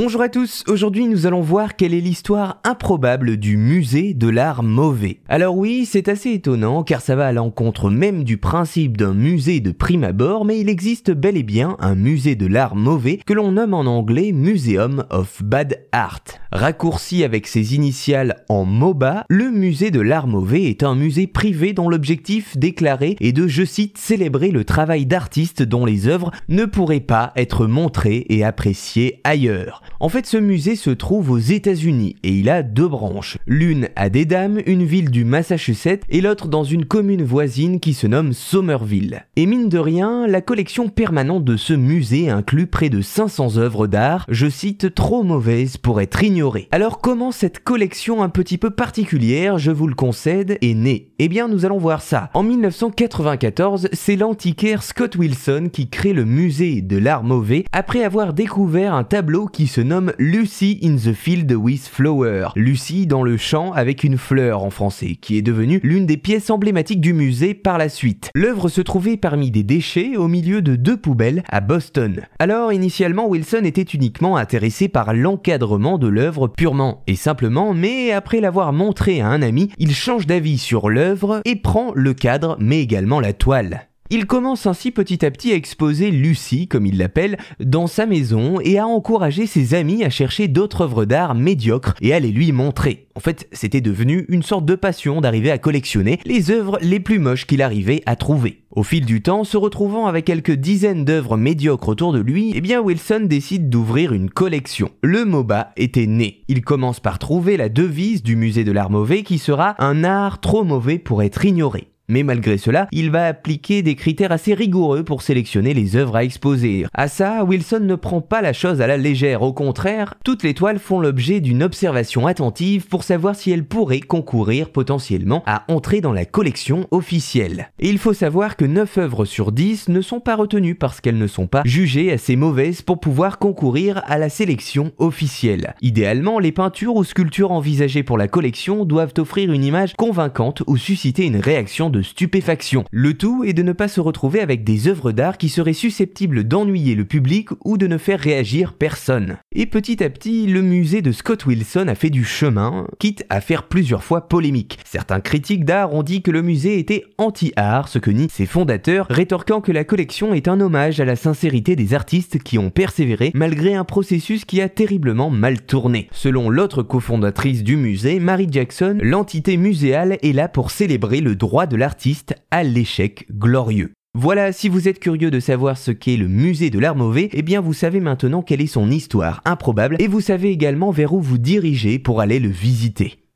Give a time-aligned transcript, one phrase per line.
[0.00, 4.62] Bonjour à tous, aujourd'hui nous allons voir quelle est l'histoire improbable du musée de l'art
[4.62, 5.18] mauvais.
[5.28, 9.58] Alors oui, c'est assez étonnant car ça va à l'encontre même du principe d'un musée
[9.58, 13.32] de prime abord, mais il existe bel et bien un musée de l'art mauvais que
[13.32, 16.22] l'on nomme en anglais Museum of Bad Art.
[16.50, 21.74] Raccourci avec ses initiales en MOBA, le musée de l'art mauvais est un musée privé
[21.74, 26.64] dont l'objectif déclaré est de, je cite, célébrer le travail d'artistes dont les œuvres ne
[26.64, 29.82] pourraient pas être montrées et appréciées ailleurs.
[30.00, 33.36] En fait, ce musée se trouve aux États-Unis et il a deux branches.
[33.46, 38.06] L'une à Dedham, une ville du Massachusetts, et l'autre dans une commune voisine qui se
[38.06, 39.26] nomme Somerville.
[39.36, 43.86] Et mine de rien, la collection permanente de ce musée inclut près de 500 œuvres
[43.86, 46.37] d'art, je cite, trop mauvaises pour être ignorées.
[46.70, 51.08] Alors comment cette collection un petit peu particulière, je vous le concède, est née?
[51.18, 52.30] Eh bien, nous allons voir ça.
[52.32, 58.34] En 1994, c'est l'antiquaire Scott Wilson qui crée le musée de l'art mauvais après avoir
[58.34, 62.50] découvert un tableau qui se nomme Lucy in the Field with Flower.
[62.54, 66.50] Lucy dans le champ avec une fleur en français, qui est devenue l'une des pièces
[66.50, 68.30] emblématiques du musée par la suite.
[68.36, 72.22] L'œuvre se trouvait parmi des déchets au milieu de deux poubelles à Boston.
[72.38, 78.40] Alors initialement Wilson était uniquement intéressé par l'encadrement de l'œuvre purement et simplement, mais après
[78.40, 82.80] l'avoir montré à un ami, il change d'avis sur l'œuvre et prend le cadre mais
[82.80, 83.87] également la toile.
[84.10, 88.58] Il commence ainsi petit à petit à exposer Lucie, comme il l'appelle, dans sa maison
[88.58, 92.52] et à encourager ses amis à chercher d'autres œuvres d'art médiocres et à les lui
[92.52, 93.06] montrer.
[93.14, 97.18] En fait, c'était devenu une sorte de passion d'arriver à collectionner les œuvres les plus
[97.18, 98.62] moches qu'il arrivait à trouver.
[98.70, 102.62] Au fil du temps, se retrouvant avec quelques dizaines d'œuvres médiocres autour de lui, eh
[102.62, 104.90] bien Wilson décide d'ouvrir une collection.
[105.02, 106.44] Le MOBA était né.
[106.48, 110.40] Il commence par trouver la devise du musée de l'art mauvais qui sera un art
[110.40, 111.88] trop mauvais pour être ignoré.
[112.10, 116.24] Mais malgré cela, il va appliquer des critères assez rigoureux pour sélectionner les œuvres à
[116.24, 116.86] exposer.
[116.94, 120.54] À ça, Wilson ne prend pas la chose à la légère, au contraire, toutes les
[120.54, 126.00] toiles font l'objet d'une observation attentive pour savoir si elles pourraient concourir potentiellement à entrer
[126.00, 127.70] dans la collection officielle.
[127.78, 131.18] Et il faut savoir que 9 œuvres sur 10 ne sont pas retenues parce qu'elles
[131.18, 135.74] ne sont pas jugées assez mauvaises pour pouvoir concourir à la sélection officielle.
[135.82, 140.78] Idéalement, les peintures ou sculptures envisagées pour la collection doivent offrir une image convaincante ou
[140.78, 142.84] susciter une réaction de stupéfaction.
[142.90, 146.44] Le tout est de ne pas se retrouver avec des œuvres d'art qui seraient susceptibles
[146.44, 149.36] d'ennuyer le public ou de ne faire réagir personne.
[149.52, 153.40] Et petit à petit, le musée de Scott Wilson a fait du chemin, quitte à
[153.40, 154.78] faire plusieurs fois polémique.
[154.84, 159.06] Certains critiques d'art ont dit que le musée était anti-art, ce que nient ses fondateurs,
[159.10, 163.32] rétorquant que la collection est un hommage à la sincérité des artistes qui ont persévéré
[163.34, 166.08] malgré un processus qui a terriblement mal tourné.
[166.12, 171.66] Selon l'autre cofondatrice du musée, Mary Jackson, l'entité muséale est là pour célébrer le droit
[171.66, 173.92] de la artiste à l'échec glorieux.
[174.14, 177.40] Voilà, si vous êtes curieux de savoir ce qu'est le musée de l'art mauvais, eh
[177.40, 181.20] bien vous savez maintenant quelle est son histoire improbable et vous savez également vers où
[181.22, 183.27] vous dirigez pour aller le visiter.